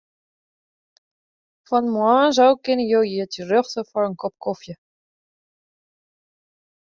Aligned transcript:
Fan 1.67 1.85
moarns 1.95 2.39
ôf 2.45 2.55
kinne 2.65 2.85
jo 2.91 3.01
hjir 3.09 3.27
terjochte 3.33 3.81
foar 3.89 4.05
in 4.09 4.15
kop 4.21 4.35
kofje. 4.43 4.73